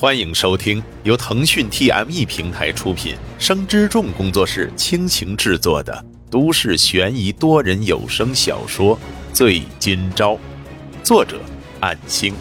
[0.00, 8.96] 欢迎收听由腾讯 TME 平台出品、生之众工作室倾情制作的都市悬疑多人有声小说
[9.34, 10.34] 《醉今朝》，
[11.02, 11.40] 作者：
[11.80, 12.32] 暗星。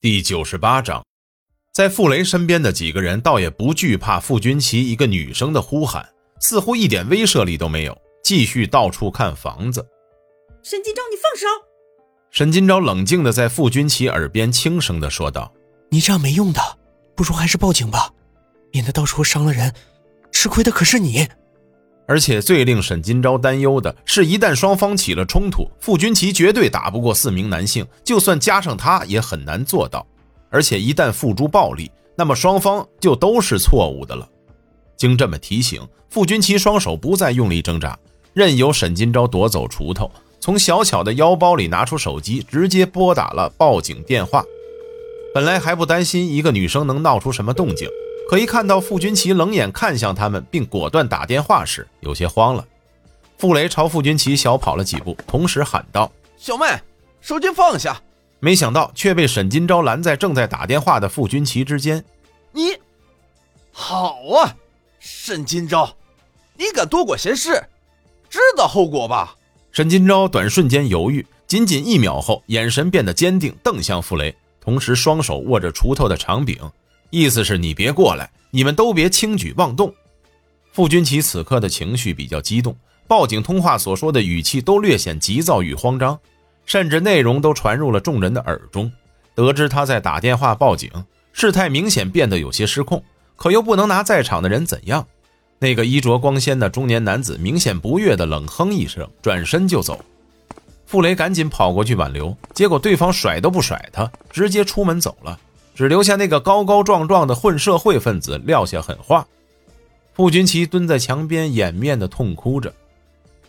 [0.00, 1.04] 第九十八章，
[1.72, 6.08] 在傅雷身边的几个人倒也不惧怕傅君琪一个女生的呼喊，
[6.40, 9.84] 似乎一点威慑力都没有，继续到处看房子。
[10.62, 11.73] 沈金钊，你放手！
[12.34, 15.52] 沈金钊冷静的在傅君琪耳边轻声的说道
[15.88, 16.60] ：“你这样没用的，
[17.14, 18.10] 不如还是报警吧，
[18.72, 19.72] 免得到时候伤了人，
[20.32, 21.28] 吃亏的可是你。”
[22.08, 30.04] 而且最令沈金钊担忧的是，一旦双方起了冲突，傅君琪绝对打不过四名男性，就算加上他也很难做到。
[30.50, 34.28] 而且一旦付诸暴力，那么双方就都是错误的了。
[34.96, 37.96] 经这么提醒，傅君琪双手不再用力挣扎，
[38.32, 40.10] 任由沈金钊夺走锄头。
[40.44, 44.44] 从小巧的腰包里拿出手机，直接拨打了报警电话。
[45.32, 47.88] 本来还不担心一个女生能闹出什么动静，
[48.28, 52.62] 可一看到傅君琪冷眼看向他们，并果断打电话时，有些慌了。
[53.38, 56.66] 傅雷朝傅君琪小跑了几步，同时喊道：“小妹，
[57.22, 57.98] 手机放下！”
[58.38, 62.04] 没想到却被沈金钊拦在正在打电话的傅君琪之间。
[62.52, 62.76] 你，
[63.72, 64.54] 好啊，
[65.00, 65.90] 沈金钊，
[66.58, 67.64] 你敢多管闲事，
[68.28, 69.34] 知道后果吧？
[69.74, 76.56] 沈金钊短瞬间犹豫，仅仅一秒后，眼神变得坚定，瞪向傅雷，同时双手握着锄头的长柄，
[77.10, 79.92] 意思是你别过来，你们都别轻举妄动。
[80.70, 82.76] 傅君琪此刻的情绪比较激动，
[83.08, 86.16] 报警通话所说的语气都略显急躁与慌张，
[86.64, 88.92] 甚至内容都传入了众人的耳中。
[89.34, 90.88] 得知他在打电话报警，
[91.32, 93.02] 事态明显变得有些失控，
[93.34, 95.04] 可又不能拿在场的人怎样。
[95.64, 99.98] 那个衣着光鲜的中年男子明显不悦的冷哼一声，转身就走。
[100.84, 105.40] 傅雷赶紧跑过去挽留，结果对方甩都不甩他，直接出门走了，
[105.74, 109.26] 只留下那个高高壮壮的混社会分子撂下狠话。
[110.12, 112.70] 傅君琪蹲在墙边掩面的痛哭着，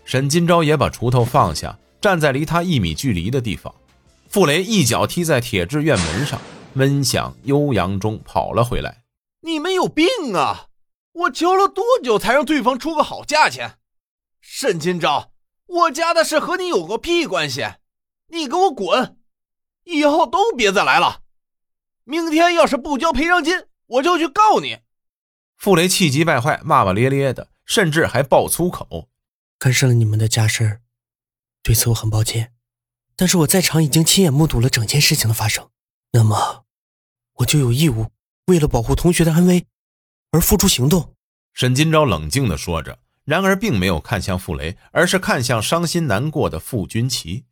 [0.06, 3.76] 沈金钊也把锄头放下，站在离他一米距离的地方。
[4.30, 6.40] 傅雷一脚踢在铁质院门上，
[6.72, 9.00] 闷响悠扬中跑了回来。
[9.42, 10.68] 你们有病啊！
[11.16, 13.80] 我求了多久才让对方出个好价钱？
[14.42, 15.30] 沈金钊，
[15.66, 17.66] 我家的事和你有个屁关系！
[18.28, 19.18] 你给我滚！
[19.86, 21.22] 以后都别再来了！
[22.04, 24.80] 明天要是不交赔偿金，我就去告你！
[25.56, 29.08] 傅雷气急败坏，骂骂咧咧的，甚至还爆粗口，
[29.58, 30.82] 干涉了你们的家事，
[31.64, 32.54] 对此我很抱歉。
[33.16, 35.70] 但是我在场已经亲眼目睹了整件事情的发生，
[36.12, 36.66] 那么
[37.36, 38.08] 我就有义务
[38.48, 39.66] 为了保护同学的安危。
[40.36, 41.14] 而付出行动，
[41.54, 47.46] 沈金钊冷静地说着，然而并没有看向傅雷，而是看向伤心难过的傅君琪。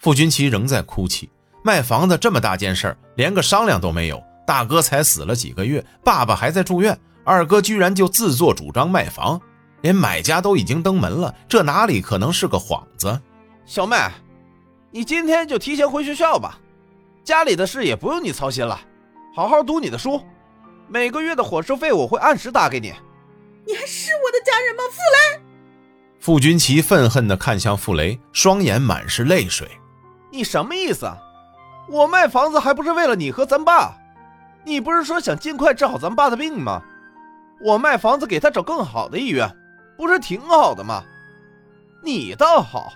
[0.00, 1.30] 傅君琪仍在哭泣。
[1.62, 4.20] 卖房子这么大件事儿，连个商量都没有。
[4.44, 9.40] 大哥才死了几个月，爸爸还在住院，二哥居然就自作主张卖房，
[9.82, 13.20] 连买家都已经登门了，这哪里可能是个幌子？
[13.64, 13.96] 小妹，
[14.90, 16.58] 你今天就提前回学校吧，
[17.22, 18.80] 家里的事也不用你操心了，
[19.36, 20.20] 好好读你的书。
[20.88, 22.92] 每个月的伙食费我会按时打给你。
[23.66, 25.42] 你还是我的家人吗，傅雷？
[26.18, 29.68] 傅君琪愤恨地看向傅雷，双眼满是泪水。
[30.30, 31.18] 你什么意思啊？
[31.88, 33.94] 我卖房子还不是为了你和咱爸？
[34.64, 36.82] 你不是说想尽快治好咱爸的病吗？
[37.60, 39.48] 我卖房子给他找更好的医院，
[39.96, 41.04] 不是挺好的吗？
[42.02, 42.92] 你倒好，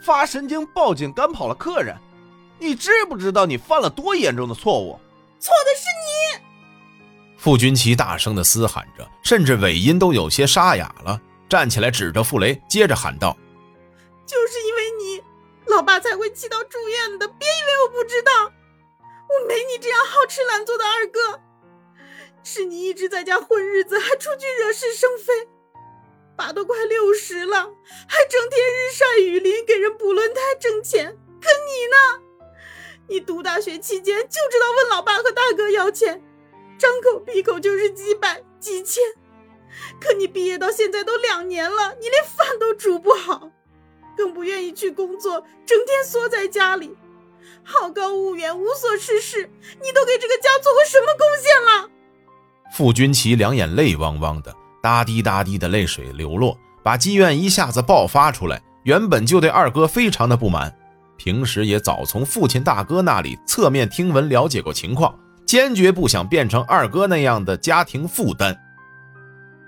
[0.00, 1.96] 发神经报警赶跑了客人。
[2.58, 4.98] 你知不知道你犯了多严重的错误？
[5.38, 5.86] 错的是
[6.38, 6.51] 你。
[7.42, 11.20] 傅君琪大声地嘶喊着，甚至尾音都有些沙哑了。
[11.48, 13.36] 站起来，指着傅雷，接着喊道
[14.24, 15.20] ：“就是因为你，
[15.66, 17.26] 老爸才会气到住院的。
[17.26, 21.40] 别以为我不知道，我没你这样好吃懒做的二哥。
[22.44, 25.48] 是你一直在家混日子，还出去惹是生非。
[26.36, 27.56] 爸都快六十了，
[28.06, 31.06] 还整天日晒雨淋给人补轮胎挣钱。
[31.40, 32.22] 可你呢？
[33.08, 36.22] 你读大学期间就知道问老爸和大哥要钱。”
[36.82, 39.00] 张口闭口就是几百几千，
[40.00, 43.52] 可你毕业到现在都两年了，你连饭都煮不好，
[44.16, 46.96] 更不愿意去工作，整天缩在家里，
[47.62, 49.48] 好高骛远，无所事事。
[49.80, 51.88] 你都给这个家做过什么贡献了？
[52.72, 54.52] 傅君琪两眼泪汪汪的，
[54.82, 58.60] 哒滴哒滴的泪水流落，把积怨一下子爆发出来。
[58.82, 60.76] 原本就对二哥非常的不满，
[61.16, 65.16] 平时也早从父亲大哥那里侧面听闻了解过情况。
[65.52, 68.58] 坚决不想变成二哥那样的家庭负担。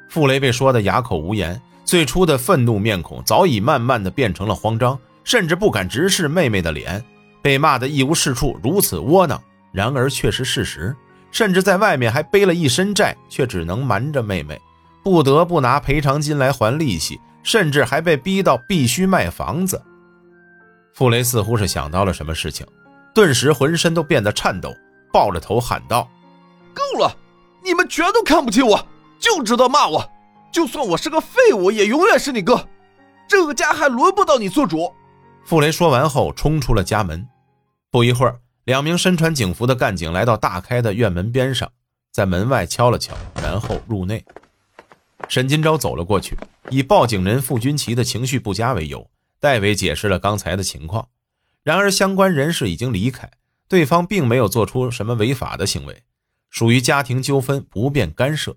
[0.08, 7.04] 傅雷被说得哑口无言，最初的愤怒面孔早已慢慢的变成了慌张，甚至不敢直视妹妹的脸，
[7.42, 9.38] 被骂得一无是处，如此窝囊，
[9.72, 10.96] 然而却是事实。
[11.30, 14.58] 甚至在外面还背了一身债，却只能瞒着妹妹，
[15.02, 19.82] 不得不拿赔偿金来还利息，甚至还被逼到必须卖房子。
[20.94, 22.66] 傅雷似乎是想到了什么事情，
[23.14, 24.74] 顿时浑身都变得颤抖，
[25.14, 26.10] 抱着头喊道
[26.74, 27.16] ：“够了！
[27.62, 28.84] 你们全都看不起我，
[29.20, 30.10] 就知道骂我。
[30.50, 32.66] 就算我是个废物，也永远是你哥。
[33.28, 34.92] 这个家还轮不到你做主。”
[35.46, 37.28] 傅雷说完后，冲出了家门。
[37.92, 38.40] 不一会儿。
[38.64, 41.70] 两名身穿警服的干警来到大开的院门边上，
[42.10, 44.24] 在门外敲了敲，然后入内。
[45.28, 46.34] 沈金钊走了过去，
[46.70, 49.06] 以报警人傅军旗的情绪不佳为由，
[49.38, 51.06] 代为解释了刚才的情况。
[51.62, 53.30] 然而，相关人士已经离开，
[53.74, 56.04] 对方并没有做出什么违法的行为，
[56.48, 58.56] 属于家庭纠纷，不便干涉，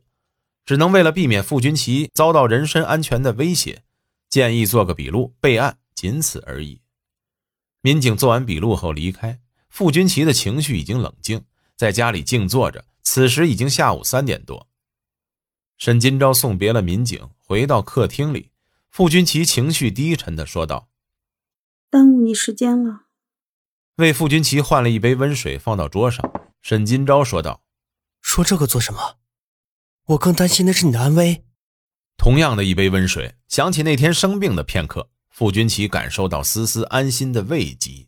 [0.64, 3.82] 只能为了避免傅军奇遭到人身安全的威胁，
[4.30, 6.82] 建议做个笔录备案，仅此而已。
[7.82, 9.40] 民警做完笔录后离开。
[9.70, 11.44] 傅军奇的情绪已经冷静，
[11.76, 12.86] 在家里静坐着。
[13.02, 14.70] 此时已经下午三点多。
[15.80, 18.52] 沈金钊送别了民警，回到客厅里。
[18.92, 20.90] 傅军奇情绪低沉地说道
[21.90, 23.06] ：“耽误你时间了。”
[23.98, 26.32] 为傅君奇换了一杯温水，放到桌上。
[26.62, 27.64] 沈金钊说道
[28.22, 29.18] ：“说这个做什么？
[30.10, 31.44] 我更担心的是你的安危。”
[32.16, 38.08] 同样的一杯温水，想起那天生病的片刻，傅君奇感受到丝丝安心的慰藉。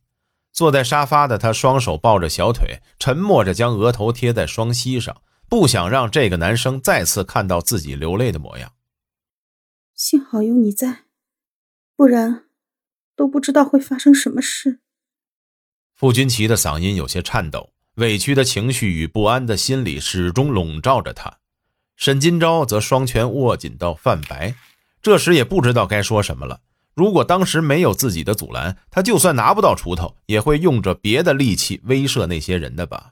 [0.51, 8.73] 坐在沙发的他，双手抱着小腿，沉默着将额头贴在双膝上，不想让这个男生再次看到自己流泪的模样。
[9.95, 11.05] 幸好有你在，
[11.95, 12.45] 不然
[13.15, 14.81] 都不知道会发生什么事。
[15.99, 21.39] 傅君奇的嗓音有些颤抖，委屈的情绪与不安的心理始终笼罩着他。
[21.97, 24.55] 沈金钊则双拳握紧到泛白，
[25.01, 26.61] 这时也不知道该说什么了。
[26.93, 33.11] 如果当时没有自己的阻拦，他就算拿不到锄头，也会用着别的利器威慑那些人的吧。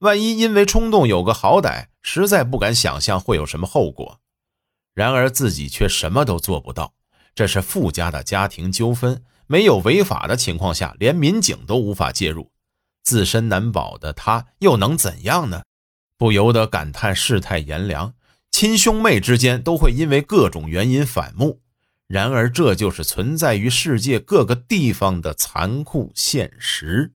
[0.00, 4.20] 万一因为冲动有个好歹，实在不敢想象会有什么后果。
[4.92, 6.92] 然而自己却什么都做不到。
[7.34, 12.50] 这是傅家的家庭纠纷，没有违法的情况下，连民警都无法介入，
[13.02, 15.62] 自身难保的他又能怎样呢？
[16.18, 18.14] 不由得感叹世态炎凉，
[18.50, 21.60] 亲兄妹之间都会因为各种原因反目。
[22.06, 27.12] 然而，这就是存在于世界各个地方的残酷现实。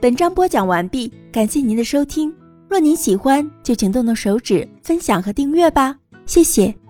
[0.00, 2.34] 本章播讲完毕，感谢您的收听。
[2.68, 6.83] 若您喜欢，就请动动手指分享和订阅吧，谢谢。